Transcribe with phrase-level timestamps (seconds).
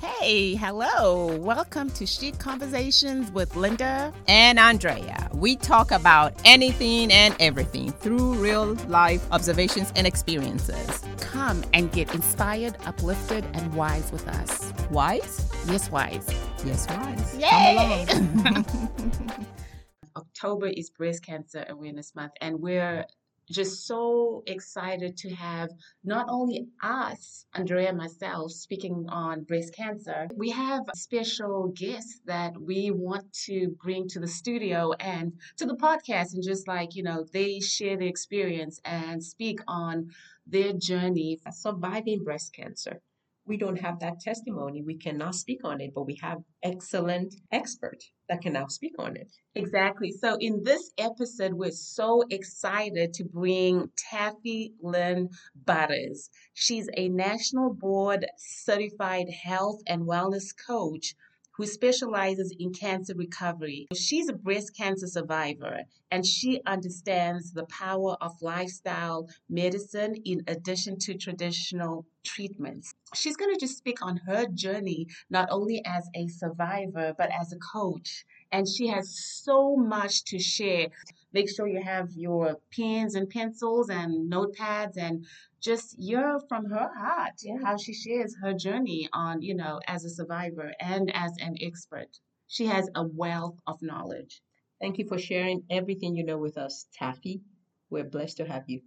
[0.00, 1.36] Hey, hello.
[1.38, 4.12] Welcome to Chic Conversations with Linda.
[4.28, 5.28] and Andrea.
[5.34, 11.02] We talk about anything and everything through real life observations and experiences.
[11.18, 14.72] Come and get inspired, uplifted, and wise with us.
[14.90, 15.50] Wise?
[15.66, 16.28] Yes, wise.
[16.64, 17.36] Yes, wise.
[17.36, 18.06] Yay!
[18.08, 19.46] Come along.
[20.16, 23.04] October is Breast Cancer Awareness Month, and we're
[23.50, 25.70] just so excited to have
[26.04, 32.60] not only us, Andrea and myself, speaking on breast cancer, we have special guests that
[32.60, 37.02] we want to bring to the studio and to the podcast, and just like, you
[37.02, 40.10] know, they share their experience and speak on
[40.46, 41.38] their journey.
[41.50, 43.00] surviving breast cancer.
[43.48, 44.82] We don't have that testimony.
[44.82, 47.98] We cannot speak on it, but we have excellent expert
[48.28, 49.32] that can now speak on it.
[49.54, 50.12] Exactly.
[50.12, 55.30] So, in this episode, we're so excited to bring Taffie Lynn
[55.64, 56.28] Butters.
[56.52, 61.14] She's a national board certified health and wellness coach
[61.58, 63.88] who specializes in cancer recovery.
[63.92, 65.80] She's a breast cancer survivor
[66.12, 72.92] and she understands the power of lifestyle medicine in addition to traditional treatments.
[73.12, 77.52] She's going to just speak on her journey, not only as a survivor, but as
[77.52, 80.88] a coach and she has so much to share.
[81.32, 85.26] Make sure you have your pens and pencils and notepads and
[85.60, 90.10] just hear from her heart how she shares her journey on, you know, as a
[90.10, 92.18] survivor and as an expert.
[92.46, 94.40] She has a wealth of knowledge.
[94.80, 97.42] Thank you for sharing everything you know with us, Taffie.
[97.90, 98.82] We're blessed to have you.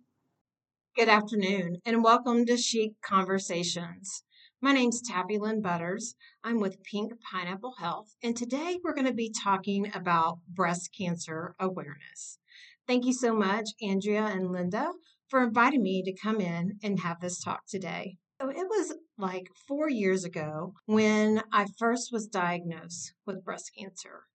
[0.95, 4.23] Good afternoon and welcome to Chic Conversations.
[4.63, 6.13] My name's Taffie Lynn Butters.
[6.43, 11.55] I'm with Pink Pineapple Health, and today we're going to be talking about breast cancer
[11.59, 12.37] awareness.
[12.85, 14.91] Thank you so much, Andrea and Linda,
[15.29, 18.17] for inviting me to come in and have this talk today.
[18.39, 24.25] So it was like four years ago when I first was diagnosed with breast cancer.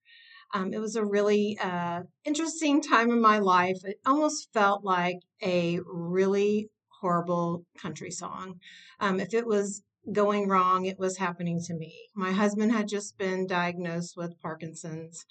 [0.52, 3.78] Um, it was a really uh, interesting time in my life.
[3.84, 6.68] It almost felt like a really
[7.00, 8.58] horrible country song.
[8.98, 11.94] Um, if it was going wrong, it was happening to me.
[12.14, 15.24] My husband had just been diagnosed with Parkinson's.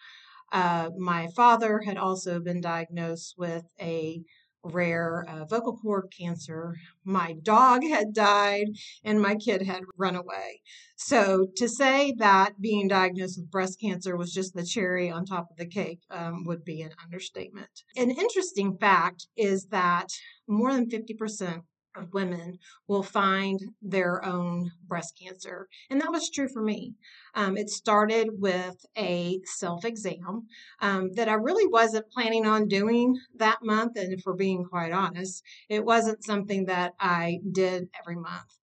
[0.52, 4.22] Uh, my father had also been diagnosed with a
[4.66, 6.76] rare uh, vocal cord cancer.
[7.04, 8.68] My dog had died,
[9.04, 10.62] and my kid had run away.
[10.96, 15.50] So, to say that being diagnosed with breast cancer was just the cherry on top
[15.52, 17.84] of the cake um, would be an understatement.
[17.96, 20.08] An interesting fact is that
[20.48, 21.64] more than 50%
[21.98, 25.68] of women will find their own breast cancer.
[25.90, 26.94] And that was true for me.
[27.34, 30.48] Um, it started with a self exam
[30.82, 33.98] um, that I really wasn't planning on doing that month.
[33.98, 38.58] And if we're being quite honest, it wasn't something that I did every month.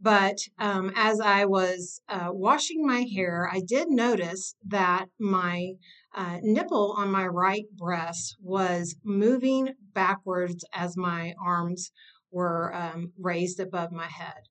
[0.00, 5.72] But um, as I was uh, washing my hair, I did notice that my
[6.14, 11.90] uh, nipple on my right breast was moving backwards as my arms
[12.34, 14.42] were um, raised above my head.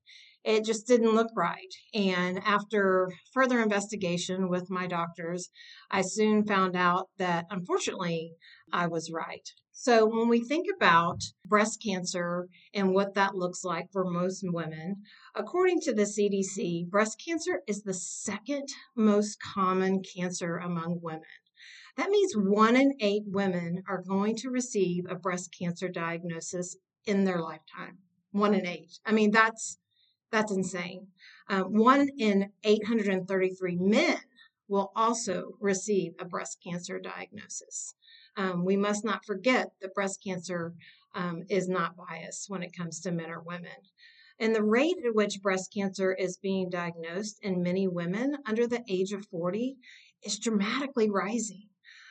[0.42, 1.72] It just didn't look right.
[1.94, 5.48] And after further investigation with my doctors,
[5.90, 8.32] I soon found out that unfortunately
[8.72, 9.48] I was right.
[9.72, 15.02] So, when we think about breast cancer and what that looks like for most women,
[15.34, 21.22] according to the CDC, breast cancer is the second most common cancer among women.
[21.96, 27.24] That means one in eight women are going to receive a breast cancer diagnosis in
[27.24, 27.98] their lifetime.
[28.32, 28.98] One in eight.
[29.06, 29.78] I mean, that's
[30.30, 31.06] that's insane.
[31.48, 34.16] Um, one in 833 men
[34.66, 37.94] will also receive a breast cancer diagnosis.
[38.36, 40.74] Um, we must not forget that breast cancer
[41.14, 43.70] um, is not biased when it comes to men or women.
[44.40, 48.82] And the rate at which breast cancer is being diagnosed in many women under the
[48.88, 49.76] age of 40
[50.24, 51.68] is dramatically rising.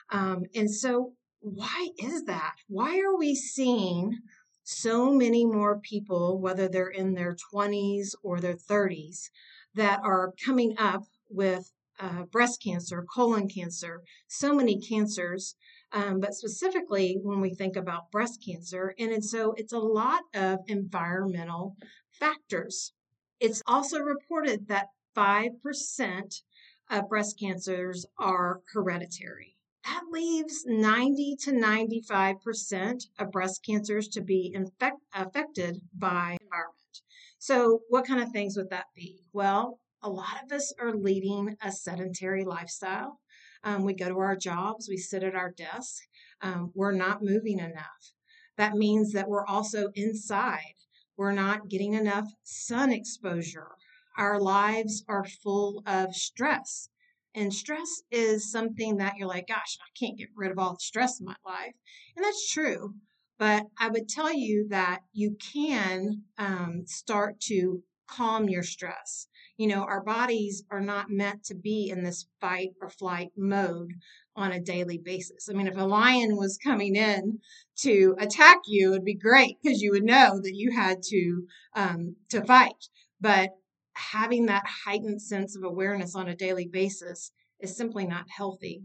[0.10, 2.54] Um, and so, why is that?
[2.70, 4.20] Why are we seeing
[4.64, 9.30] so many more people, whether they're in their 20s or their 30s,
[9.76, 15.56] that are coming up with uh, breast cancer, colon cancer, so many cancers,
[15.92, 18.94] um, but specifically when we think about breast cancer.
[18.98, 21.76] And, and so it's a lot of environmental
[22.20, 22.94] factors.
[23.40, 26.42] It's also reported that 5%
[26.90, 34.52] of breast cancers are hereditary that leaves 90 to 95% of breast cancers to be
[34.54, 37.02] infect, affected by environment.
[37.38, 39.20] So, what kind of things would that be?
[39.34, 43.20] Well, a lot of us are leading a sedentary lifestyle.
[43.64, 46.04] Um, we go to our jobs, we sit at our desk,
[46.42, 48.14] um, we're not moving enough.
[48.58, 50.76] That means that we're also inside.
[51.18, 53.70] We're not getting enough sun exposure.
[54.18, 56.90] our lives are full of stress.
[57.36, 60.80] And stress is something that you're like, gosh, I can't get rid of all the
[60.80, 61.74] stress in my life.
[62.16, 62.96] And that's true.
[63.40, 69.28] But I would tell you that you can um, start to calm your stress.
[69.58, 73.94] You know, our bodies are not meant to be in this fight or flight mode
[74.36, 75.48] on a daily basis.
[75.50, 77.40] I mean, if a lion was coming in
[77.78, 82.16] to attack you, it'd be great because you would know that you had to um,
[82.30, 82.88] to fight.
[83.20, 83.52] But
[83.96, 88.82] having that heightened sense of awareness on a daily basis is simply not healthy.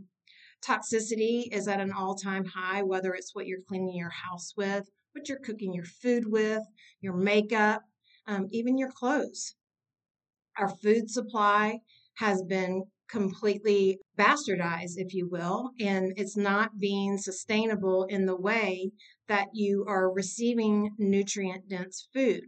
[0.67, 5.29] Toxicity is at an all-time high, whether it's what you're cleaning your house with, what
[5.29, 6.63] you're cooking your food with,
[7.01, 7.83] your makeup,
[8.27, 9.55] um, even your clothes.
[10.57, 11.81] Our food supply
[12.17, 18.91] has been completely bastardized, if you will, and it's not being sustainable in the way
[19.29, 22.43] that you are receiving nutrient dense food.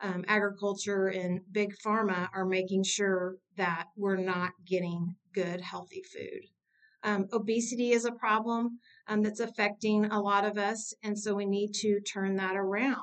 [0.00, 6.42] Um, agriculture and big pharma are making sure that we're not getting good, healthy food.
[7.02, 11.46] Um, obesity is a problem um, that's affecting a lot of us, and so we
[11.46, 13.02] need to turn that around.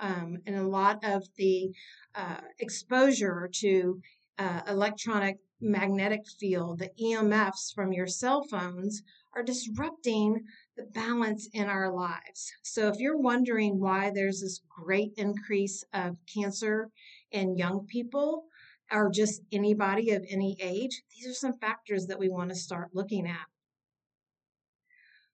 [0.00, 1.70] Um, and a lot of the
[2.14, 4.00] uh, exposure to
[4.38, 9.02] uh, electronic magnetic field, the EMFs from your cell phones,
[9.34, 10.44] are disrupting
[10.76, 12.50] the balance in our lives.
[12.62, 16.90] So, if you're wondering why there's this great increase of cancer
[17.30, 18.44] in young people,
[18.90, 22.90] or just anybody of any age, these are some factors that we want to start
[22.94, 23.46] looking at.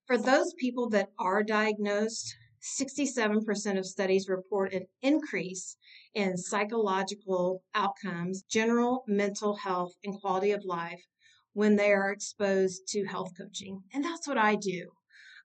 [0.07, 2.35] For those people that are diagnosed,
[2.81, 5.77] 67% of studies report an increase
[6.15, 11.03] in psychological outcomes, general mental health, and quality of life
[11.53, 13.83] when they are exposed to health coaching.
[13.93, 14.91] And that's what I do.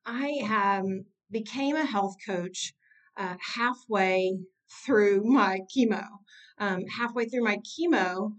[0.06, 2.74] I um, became a health coach
[3.18, 4.40] uh, halfway
[4.86, 6.06] through my chemo.
[6.58, 8.34] Um, halfway through my chemo,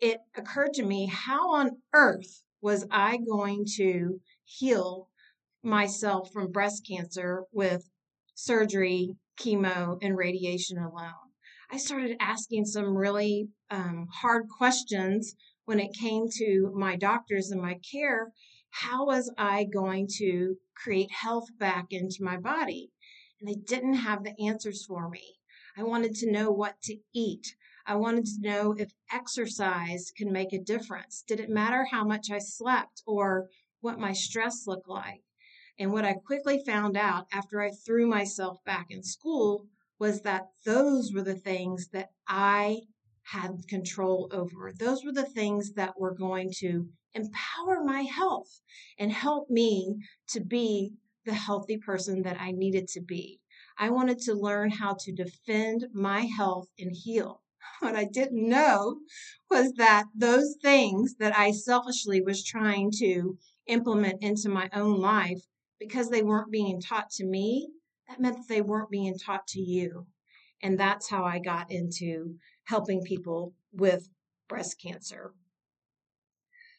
[0.00, 5.08] it occurred to me how on earth was I going to heal
[5.62, 7.88] myself from breast cancer with
[8.34, 11.12] surgery, chemo, and radiation alone.
[11.70, 15.34] I started asking some really um, hard questions
[15.64, 18.32] when it came to my doctors and my care.
[18.78, 22.90] How was I going to create health back into my body?
[23.38, 25.38] And they didn't have the answers for me.
[25.76, 27.54] I wanted to know what to eat.
[27.86, 31.22] I wanted to know if exercise can make a difference.
[31.24, 33.48] Did it matter how much I slept or
[33.80, 35.22] what my stress looked like?
[35.78, 39.68] And what I quickly found out after I threw myself back in school
[40.00, 42.80] was that those were the things that I
[43.24, 44.72] had control over.
[44.72, 48.60] Those were the things that were going to empower my health
[48.98, 49.96] and help me
[50.28, 50.92] to be
[51.24, 53.40] the healthy person that I needed to be.
[53.78, 57.42] I wanted to learn how to defend my health and heal.
[57.80, 59.00] What I didn't know
[59.50, 65.42] was that those things that I selfishly was trying to implement into my own life
[65.80, 67.70] because they weren't being taught to me,
[68.08, 70.06] that meant that they weren't being taught to you.
[70.64, 74.08] And that's how I got into helping people with
[74.48, 75.34] breast cancer.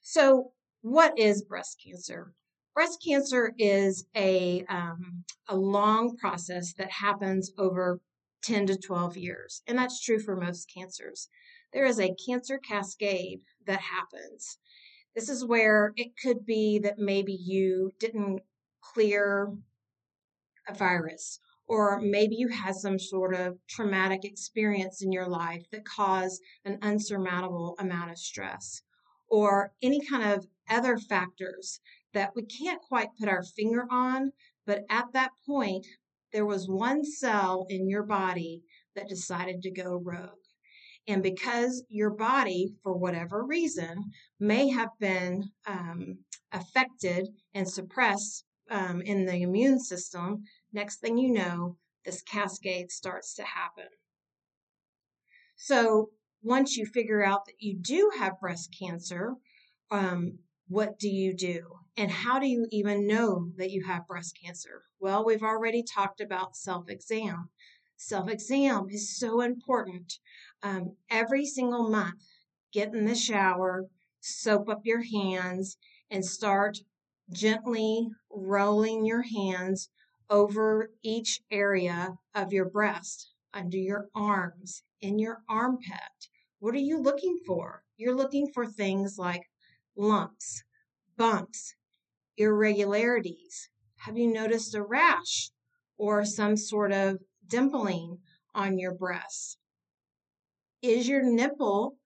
[0.01, 2.33] So, what is breast cancer?
[2.73, 8.01] Breast cancer is a, um, a long process that happens over
[8.43, 11.29] 10 to 12 years, and that's true for most cancers.
[11.71, 14.57] There is a cancer cascade that happens.
[15.15, 18.41] This is where it could be that maybe you didn't
[18.81, 19.53] clear
[20.67, 25.85] a virus, or maybe you had some sort of traumatic experience in your life that
[25.85, 28.81] caused an unsurmountable amount of stress,
[29.29, 31.79] or any kind of other factors
[32.13, 34.31] that we can't quite put our finger on,
[34.65, 35.85] but at that point,
[36.31, 38.63] there was one cell in your body
[38.95, 40.29] that decided to go rogue.
[41.07, 46.17] And because your body, for whatever reason, may have been um,
[46.51, 50.43] affected and suppressed um, in the immune system,
[50.75, 53.87] next thing you know, this cascade starts to happen.
[55.55, 56.09] So
[56.43, 59.35] once you figure out that you do have breast cancer,
[59.89, 61.61] um, what do you do?
[61.97, 64.83] And how do you even know that you have breast cancer?
[64.99, 67.49] Well, we've already talked about self exam.
[67.95, 70.19] Self exam is so important.
[70.61, 72.21] Um, every single month,
[72.73, 73.85] get in the shower,
[74.19, 75.77] soap up your hands,
[76.11, 76.79] and start
[77.31, 79.89] gently rolling your hands
[80.29, 86.29] over each area of your breast, under your arms, in your armpit.
[86.59, 87.83] What are you looking for?
[87.97, 89.43] You're looking for things like
[89.95, 90.63] lumps,
[91.17, 91.75] bumps,
[92.37, 93.69] irregularities.
[93.97, 95.51] Have you noticed a rash
[95.97, 98.19] or some sort of dimpling
[98.53, 99.57] on your breast?
[100.81, 101.97] Is your nipple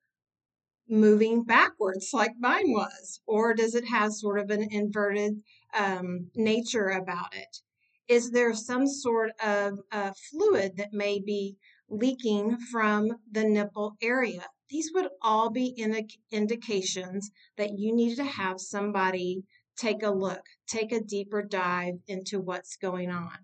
[0.90, 3.22] moving backwards like mine was?
[3.26, 5.42] Or does it have sort of an inverted
[5.74, 7.62] um, nature about it?
[8.10, 14.48] Is there some sort of uh, fluid that may be leaking from the nipple area?
[14.68, 19.44] These would all be indi- indications that you need to have somebody
[19.78, 23.38] take a look, take a deeper dive into what's going on.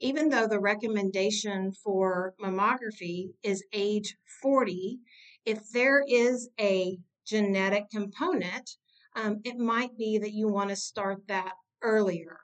[0.00, 5.00] Even though the recommendation for mammography is age 40,
[5.44, 8.70] if there is a genetic component,
[9.16, 12.41] um, it might be that you want to start that earlier.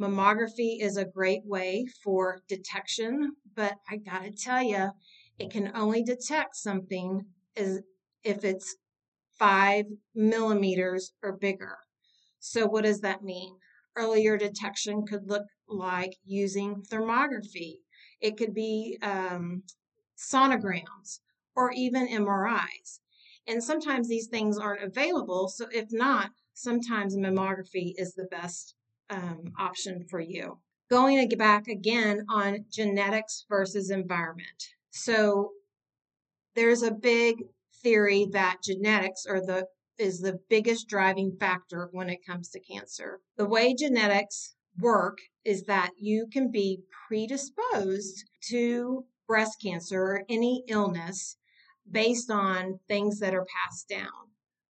[0.00, 4.92] Mammography is a great way for detection, but I got to tell you,
[5.40, 7.26] it can only detect something
[7.56, 7.82] is
[8.22, 8.76] if it's
[9.38, 11.78] five millimeters or bigger.
[12.38, 13.56] So, what does that mean?
[13.96, 17.78] Earlier detection could look like using thermography,
[18.20, 19.64] it could be um,
[20.16, 21.18] sonograms,
[21.56, 23.00] or even MRIs.
[23.48, 25.48] And sometimes these things aren't available.
[25.48, 28.76] So, if not, sometimes mammography is the best
[29.10, 30.58] um, option for you.
[30.90, 34.64] Going back again on genetics versus environment.
[34.90, 35.52] So,
[36.54, 37.36] there's a big
[37.82, 39.66] theory that genetics are the
[39.98, 43.20] is the biggest driving factor when it comes to cancer.
[43.36, 50.64] The way genetics work is that you can be predisposed to breast cancer or any
[50.68, 51.36] illness
[51.90, 54.27] based on things that are passed down.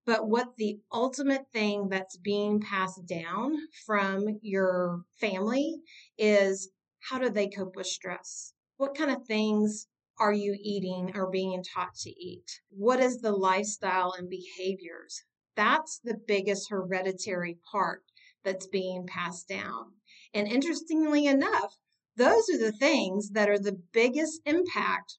[0.07, 5.81] But what the ultimate thing that's being passed down from your family
[6.17, 6.69] is
[7.09, 8.53] how do they cope with stress?
[8.77, 9.87] What kind of things
[10.17, 12.61] are you eating or being taught to eat?
[12.69, 15.25] What is the lifestyle and behaviors?
[15.57, 18.05] That's the biggest hereditary part
[18.45, 19.91] that's being passed down.
[20.33, 21.77] And interestingly enough,
[22.15, 25.17] those are the things that are the biggest impact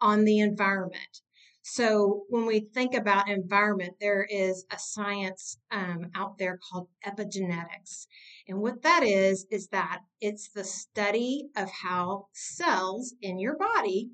[0.00, 1.22] on the environment.
[1.70, 8.06] So when we think about environment, there is a science um, out there called epigenetics.
[8.48, 14.10] And what that is, is that it's the study of how cells in your body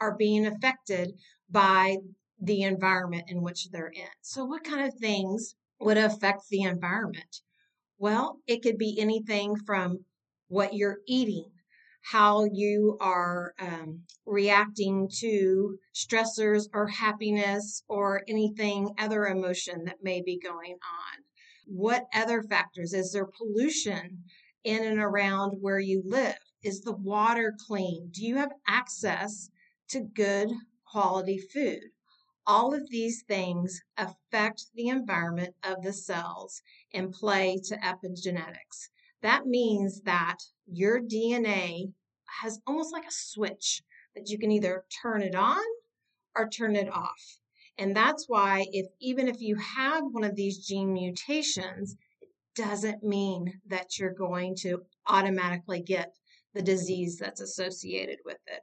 [0.00, 1.18] are being affected
[1.50, 1.96] by
[2.40, 4.14] the environment in which they're in.
[4.20, 7.40] So, what kind of things would affect the environment?
[7.98, 10.04] Well, it could be anything from
[10.46, 11.50] what you're eating,
[12.10, 20.20] how you are um, reacting to stressors or happiness or anything other emotion that may
[20.22, 21.24] be going on.
[21.66, 22.92] What other factors?
[22.92, 24.24] Is there pollution
[24.64, 26.38] in and around where you live?
[26.62, 28.10] Is the water clean?
[28.12, 29.50] Do you have access
[29.88, 30.50] to good
[30.94, 31.80] quality food.
[32.46, 38.90] All of these things affect the environment of the cells and play to epigenetics.
[39.24, 41.94] That means that your DNA
[42.42, 43.82] has almost like a switch
[44.14, 45.64] that you can either turn it on
[46.36, 47.38] or turn it off.
[47.78, 53.02] And that's why if even if you have one of these gene mutations, it doesn't
[53.02, 56.12] mean that you're going to automatically get
[56.52, 58.60] the disease that's associated with it.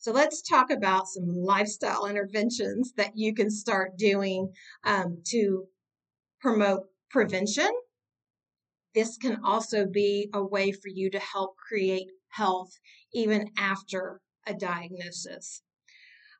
[0.00, 5.66] So let's talk about some lifestyle interventions that you can start doing um, to
[6.40, 7.70] promote prevention.
[8.98, 12.72] This can also be a way for you to help create health
[13.12, 15.62] even after a diagnosis.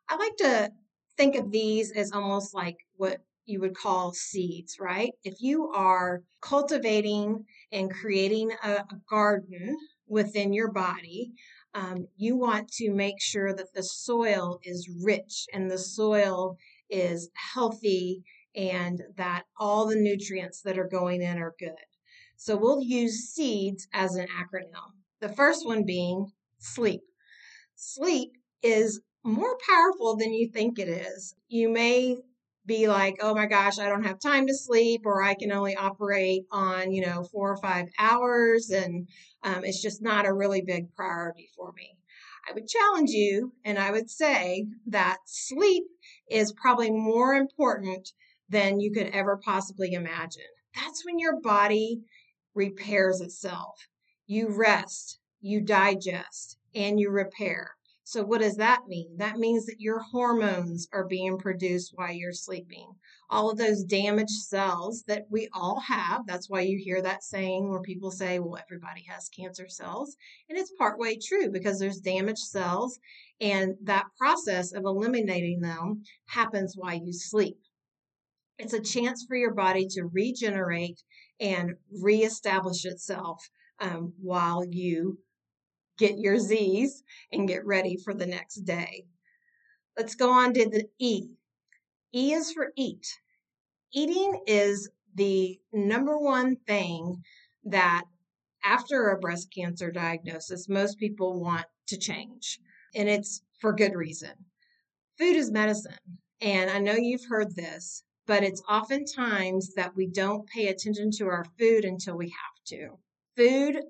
[0.08, 0.72] I like to
[1.16, 5.12] think of these as almost like what you would call seeds, right?
[5.22, 9.76] If you are cultivating and creating a, garden
[10.08, 11.30] within your body,
[11.74, 16.56] um, you want to make sure that the soil is rich and the soil
[16.90, 18.24] is healthy
[18.56, 21.87] and that all the nutrients that are going in are good.
[22.40, 24.92] So we'll use seeds as an acronym.
[25.20, 27.02] The first one being sleep.
[27.74, 28.30] Sleep
[28.62, 31.34] is more powerful than you think it is.
[31.48, 32.16] You may
[32.64, 35.74] be like, oh my gosh, I don't have time to sleep, or I can only
[35.74, 39.08] operate on, you know, four or five hours, and
[39.42, 41.98] um, it's just not a really big priority for me.
[42.48, 45.84] I would challenge you and I would say that sleep
[46.30, 48.12] is probably more important
[48.48, 50.44] than you could ever possibly imagine.
[50.74, 52.00] That's when your body
[52.58, 53.88] repairs itself.
[54.26, 57.76] You rest, you digest, and you repair.
[58.02, 59.18] So, what does that mean?
[59.18, 62.92] That means that your hormones are being produced while you're sleeping.
[63.30, 67.68] All of those damaged cells that we all have, that's why you hear that saying
[67.68, 70.16] where people say, well, everybody has cancer cells.
[70.48, 72.98] And it's partway true because there's damaged cells,
[73.40, 77.58] and that process of eliminating them happens while you sleep.
[78.58, 81.02] It's a chance for your body to regenerate
[81.40, 83.48] and reestablish itself
[83.80, 85.18] um, while you
[85.98, 87.02] get your Z's
[87.32, 89.04] and get ready for the next day.
[89.96, 91.28] Let's go on to the E.
[92.14, 93.06] E is for eat.
[93.92, 97.22] Eating is the number one thing
[97.64, 98.04] that
[98.64, 102.58] after a breast cancer diagnosis, most people want to change,
[102.94, 104.32] and it's for good reason.
[105.18, 105.98] Food is medicine,
[106.40, 111.26] and I know you've heard this, but it's oftentimes that we don't pay attention to
[111.26, 112.90] our food until we have to.
[113.36, 113.80] Food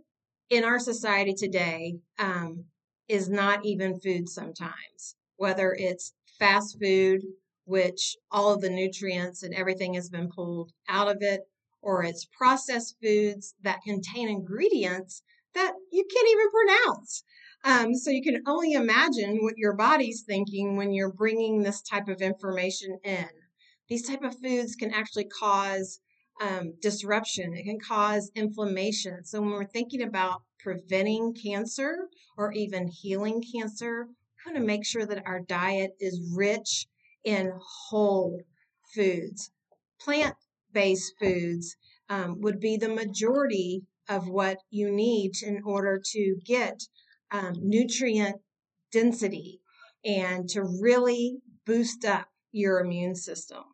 [0.48, 2.64] in our society today um,
[3.08, 7.22] is not even food sometimes, whether it's fast food,
[7.64, 11.40] which all of the nutrients and everything has been pulled out of it,
[11.82, 15.20] or it's processed foods that contain ingredients
[15.54, 17.24] that you can't even pronounce.
[17.64, 22.06] Um, so you can only imagine what your body's thinking when you're bringing this type
[22.06, 23.28] of information in.
[23.88, 26.00] These type of foods can actually cause
[26.40, 27.54] um, disruption.
[27.54, 29.24] It can cause inflammation.
[29.24, 34.84] So when we're thinking about preventing cancer or even healing cancer, we want to make
[34.84, 36.86] sure that our diet is rich
[37.24, 37.52] in
[37.88, 38.42] whole
[38.94, 39.50] foods.
[40.00, 40.36] Plant
[40.72, 41.76] based foods
[42.08, 46.80] um, would be the majority of what you need in order to get
[47.30, 48.36] um, nutrient
[48.92, 49.60] density
[50.04, 53.64] and to really boost up your immune system.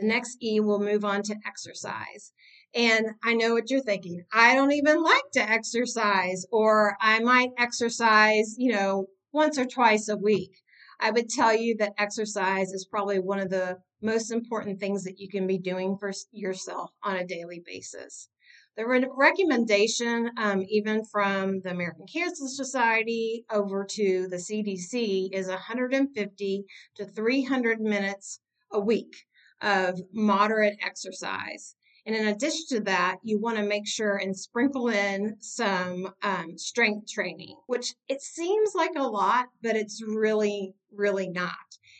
[0.00, 2.32] The next E will move on to exercise.
[2.74, 4.24] And I know what you're thinking.
[4.32, 10.08] I don't even like to exercise, or I might exercise, you know, once or twice
[10.08, 10.52] a week.
[11.00, 15.18] I would tell you that exercise is probably one of the most important things that
[15.18, 18.30] you can be doing for yourself on a daily basis.
[18.78, 25.48] The re- recommendation, um, even from the American Cancer Society over to the CDC, is
[25.48, 26.64] 150
[26.96, 28.40] to 300 minutes
[28.72, 29.26] a week
[29.62, 31.74] of moderate exercise.
[32.06, 36.56] And in addition to that, you want to make sure and sprinkle in some um,
[36.56, 41.54] strength training, which it seems like a lot, but it's really, really not.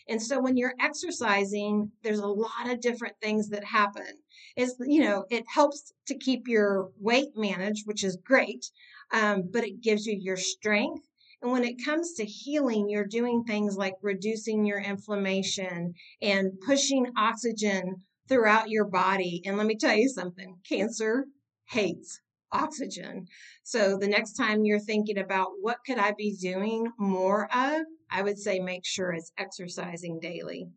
[0.09, 4.19] And so when you're exercising, there's a lot of different things that happen.
[4.57, 8.71] Is you know, it helps to keep your weight managed, which is great,
[9.13, 11.07] um, but it gives you your strength
[11.43, 17.07] and when it comes to healing, you're doing things like reducing your inflammation and pushing
[17.17, 19.43] oxygen throughout your body.
[19.45, 21.27] And let me tell you something cancer
[21.71, 22.21] hates
[22.53, 23.27] oxygen.
[23.63, 28.23] So the next time you're thinking about what could I be doing more of, I
[28.23, 30.69] would say make sure it's exercising daily.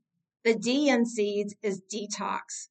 [0.44, 2.70] The D in seeds is detox.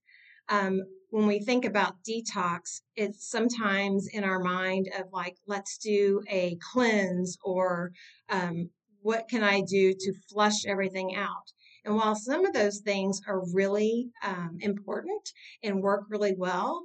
[0.52, 6.20] Um, when we think about detox, it's sometimes in our mind of like, let's do
[6.28, 7.92] a cleanse or
[8.28, 8.68] um,
[9.00, 11.52] what can I do to flush everything out?
[11.86, 15.22] And while some of those things are really um, important
[15.62, 16.82] and work really well,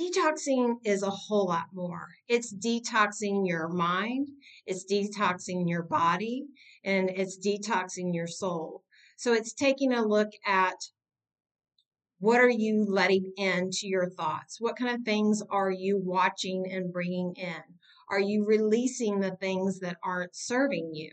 [0.00, 2.08] detoxing is a whole lot more.
[2.28, 4.28] It's detoxing your mind,
[4.64, 6.46] it's detoxing your body,
[6.82, 8.84] and it's detoxing your soul.
[9.18, 10.76] So it's taking a look at
[12.22, 14.60] what are you letting into your thoughts?
[14.60, 17.64] What kind of things are you watching and bringing in?
[18.08, 21.10] Are you releasing the things that aren't serving you?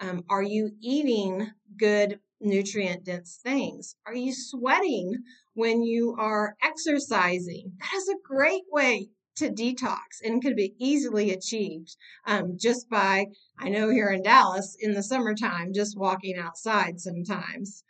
[0.00, 3.94] Um, are you eating good, nutrient dense things?
[4.04, 5.18] Are you sweating
[5.54, 7.70] when you are exercising?
[7.78, 11.94] That is a great way to detox and could be easily achieved
[12.26, 17.84] um, just by, I know here in Dallas in the summertime, just walking outside sometimes.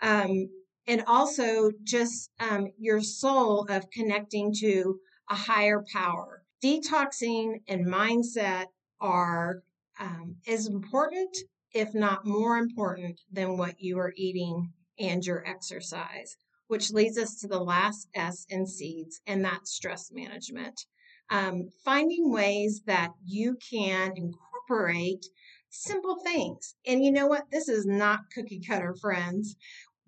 [0.00, 0.48] Um,
[0.86, 6.42] and also just um, your soul of connecting to a higher power.
[6.62, 8.66] Detoxing and mindset
[9.00, 9.62] are
[9.98, 11.36] um, as important,
[11.72, 16.36] if not more important, than what you are eating and your exercise,
[16.68, 20.86] which leads us to the last S in seeds, and that's stress management.
[21.28, 25.26] Um, finding ways that you can incorporate
[25.68, 26.76] simple things.
[26.86, 27.50] And you know what?
[27.50, 29.56] This is not cookie cutter, friends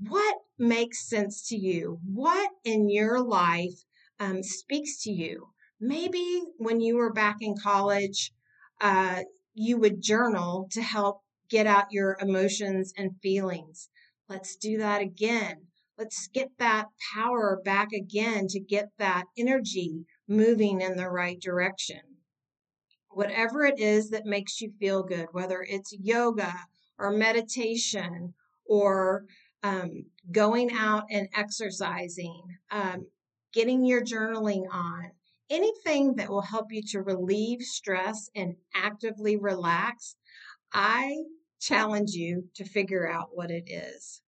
[0.01, 1.99] what makes sense to you?
[2.05, 3.85] What in your life
[4.21, 5.49] um, speaks to you?
[5.81, 8.33] Maybe when you were back in college,
[8.81, 9.23] uh,
[9.55, 13.89] you would journal to help get out your emotions and feelings.
[14.29, 15.67] Let's do that again.
[15.97, 22.01] Let's get that power back again to get that energy moving in the right direction.
[23.09, 26.55] Whatever it is that makes you feel good, whether it's yoga
[26.99, 28.35] or meditation
[28.65, 29.25] or
[29.63, 33.07] um, going out and exercising, um,
[33.53, 35.11] getting your journaling on,
[35.51, 40.17] anything that will help you to relieve stress and actively relax,
[40.73, 41.17] I
[41.61, 44.23] challenge you to figure out what it is.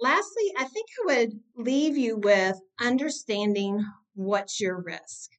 [0.00, 3.84] Lastly, I think I would leave you with understanding
[4.14, 5.30] what's your risk.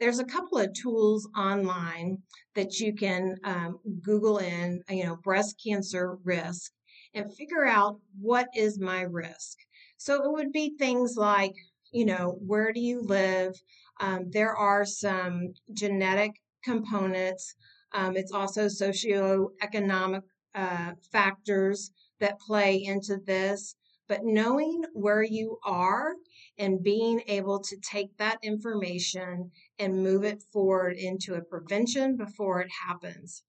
[0.00, 2.18] There's a couple of tools online
[2.54, 6.72] that you can um, Google in, you know, breast cancer risk,
[7.14, 9.58] and figure out what is my risk.
[9.96, 11.54] So it would be things like,
[11.92, 13.54] you know, where do you live?
[14.00, 17.54] Um, there are some genetic components.
[17.92, 20.22] Um, it's also socioeconomic
[20.54, 21.90] uh, factors
[22.20, 23.74] that play into this.
[24.08, 26.14] But knowing where you are
[26.58, 32.60] and being able to take that information and move it forward into a prevention before
[32.60, 33.42] it happens.